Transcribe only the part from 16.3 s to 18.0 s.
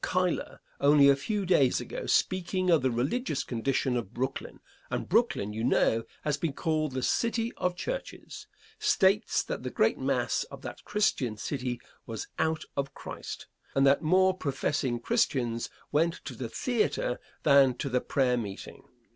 the theatre than to